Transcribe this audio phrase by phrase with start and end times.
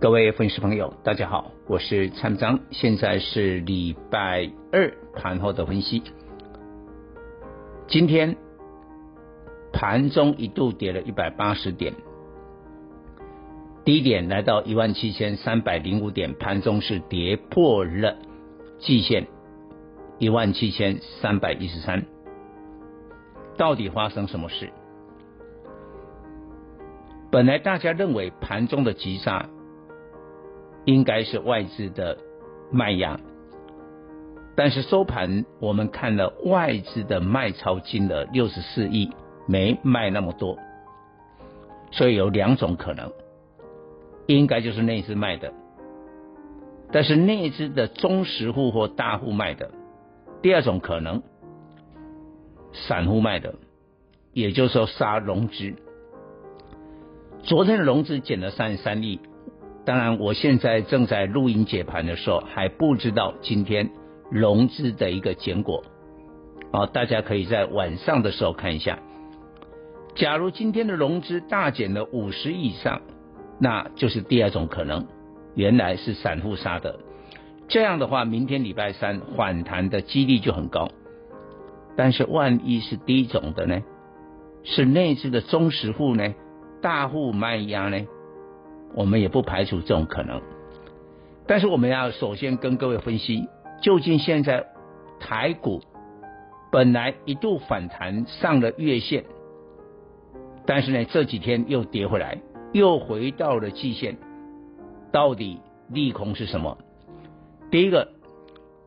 [0.00, 6.02] 各位粉丝朋友，大家好，我是蔡章，现在是礼拜二盘后的分析。
[7.86, 8.34] 今天
[9.74, 11.92] 盘中一度跌了一百八十点，
[13.84, 18.16] 低点来到一万七千三百零五点，盘中是跌破了
[18.78, 19.26] 季线
[20.18, 22.06] 一万七千三百一十三。
[23.58, 24.70] 到底发生什么事？
[27.30, 29.46] 本来大家认为盘中的急杀。
[30.90, 32.18] 应该是外资的
[32.72, 33.20] 卖压，
[34.56, 39.08] 但是收盘我们看了外资的卖超金额六十四亿，
[39.46, 40.58] 没卖那么多，
[41.92, 43.12] 所以有两种可能，
[44.26, 45.52] 应该就是内资卖的，
[46.90, 49.70] 但是内资的中实户或大户卖的，
[50.42, 51.22] 第二种可能，
[52.72, 53.54] 散户卖的，
[54.32, 55.72] 也就是说杀融资，
[57.44, 59.20] 昨天的融资减了三十三亿。
[59.84, 63.90] 当然，我现在正在录音解盘的时候，还不知道今天
[64.30, 65.82] 融资的一个结果。
[66.70, 68.98] 啊，大家可以在晚上的时候看一下。
[70.14, 73.00] 假如今天的融资大减了五十以上，
[73.58, 75.06] 那就是第二种可能，
[75.54, 77.00] 原来是散户杀的。
[77.68, 80.90] 这样的话，明天礼拜三反弹的几率就很高。
[81.96, 83.82] 但是万一是第一种的呢？
[84.62, 86.34] 是内资的中实户呢？
[86.82, 88.06] 大户卖压呢？
[88.94, 90.40] 我们也不排除这种可能，
[91.46, 93.48] 但是我们要首先跟各位分析，
[93.80, 94.66] 究竟现在
[95.18, 95.80] 台股
[96.72, 99.24] 本来一度反弹上了月线，
[100.66, 102.38] 但是呢这几天又跌回来，
[102.72, 104.16] 又回到了季线，
[105.12, 106.78] 到底利空是什么？
[107.70, 108.08] 第一个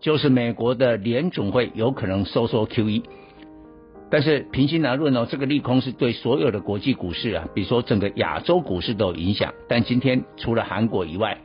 [0.00, 3.04] 就是美国的联准会有可能收缩 QE。
[4.14, 9.52] 但是平心而论哦，这个利空是对所有的国际股市啊，比如说整个亚洲股市都有影响。
[9.66, 11.38] 但今天除了韩国以外，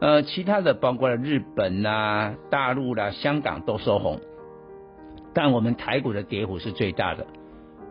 [0.00, 4.18] 呃，其他的包括了日本呐、啊、大陆啦、香港都收红，
[5.32, 7.28] 但我们台股的跌幅是最大的，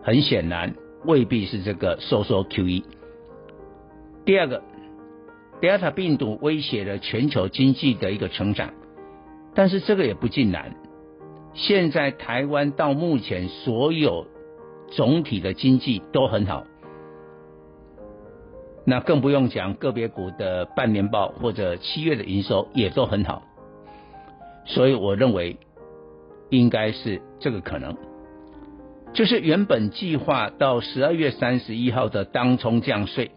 [0.04, 0.76] 很显然
[1.06, 2.84] 未必是这个收缩 QE。
[4.26, 4.62] 第二个
[5.62, 8.74] ，Delta 病毒威胁了全球经济的一个成长，
[9.56, 10.76] 但是这个也不尽然。
[11.54, 14.26] 现在台湾到目前所有
[14.92, 16.66] 总体的经济都很好，
[18.86, 23.44] 那更不用讲个别股的半年报或者七月的营收也都很好，
[24.66, 25.58] 所以我认为
[26.50, 27.96] 应该是这个可能，
[29.14, 33.32] 就是原本计划到十二月三十一号的当冲降税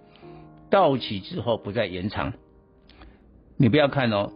[0.70, 2.32] 到期之后不再延长，
[3.56, 4.32] 你不要看哦。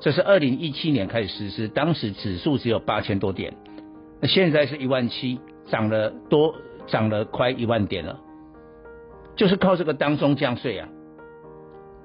[0.00, 3.56] 这是二零一七年开始实施，当时指数只有八千多点，
[4.20, 6.54] 那现在是一万七，涨了多，
[6.86, 8.20] 涨了快一万点了，
[9.34, 10.88] 就是靠这个当冲降税啊，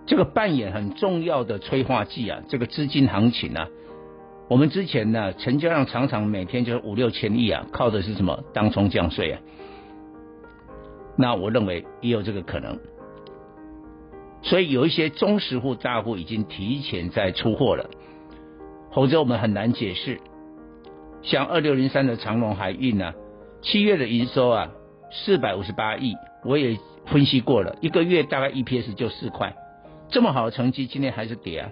[0.08, 3.68] 这个扮演很重要的催化剂啊，这个资金行情啊，
[4.50, 9.40] 我们之前呢成交量常常每天就是五六千亿啊，靠的是什么当冲降税啊？
[11.16, 12.80] 那我认为也有这个可能。
[14.44, 17.90] 所以有一些中实户大户已经提前在出货了，
[18.92, 20.20] 否则我们很难解释。
[21.22, 23.14] 像二六零三的长隆海运啊，
[23.62, 24.72] 七月的营收啊
[25.12, 29.56] 四百五十八亿，我也分析过了，一个月大概 EPS 就四块，
[30.10, 31.72] 这么好的成绩，今天还是跌啊。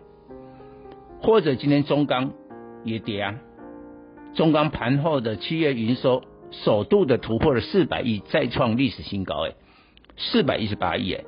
[1.22, 2.32] 或者今天中钢
[2.86, 3.36] 也跌啊，
[4.34, 9.52] 中钢盘后的七月营收首度的突破了四百亿，再创历史新高，哎，
[10.16, 11.26] 四百一十八亿，哎。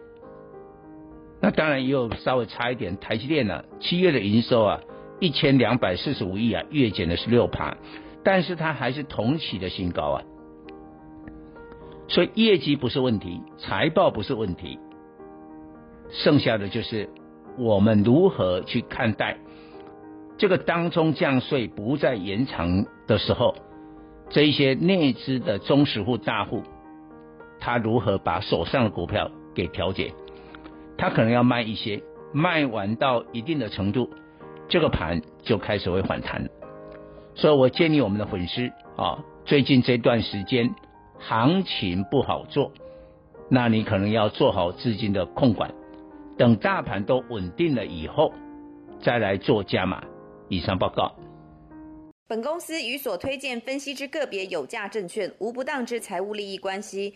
[1.43, 4.79] 那当然也有稍微差一点，台积电呢、啊，七月的营收啊，
[5.19, 7.75] 一千两百四十五亿啊，月减了十六趴，
[8.23, 10.23] 但是它还是同期的新高啊，
[12.07, 14.79] 所以业绩不是问题，财报不是问题，
[16.11, 17.09] 剩下的就是
[17.57, 19.37] 我们如何去看待
[20.37, 23.53] 这个当中降税不再延长的时候，
[24.29, 26.63] 这一些内资的中实户大户，
[27.59, 30.13] 他如何把手上的股票给调节？
[30.97, 32.01] 他可能要卖一些，
[32.33, 34.09] 卖完到一定的程度，
[34.69, 36.49] 这个盘就开始会反弹。
[37.35, 40.73] 所以我建议我们的粉丝啊，最近这段时间
[41.19, 42.71] 行情不好做，
[43.49, 45.73] 那你可能要做好资金的控管，
[46.37, 48.33] 等大盘都稳定了以后，
[49.01, 50.03] 再来做加码。
[50.49, 51.15] 以上报告。
[52.27, 57.15] 本公司与所推荐分析之个别有价证券无不当之财务利益关系。